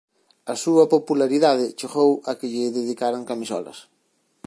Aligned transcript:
A 0.53 0.55
súa 0.63 0.85
popularidade 0.93 1.65
chegou 1.79 2.11
a 2.29 2.31
que 2.39 2.49
lle 2.53 2.75
dedicaran 2.79 3.27
camisolas. 3.29 3.77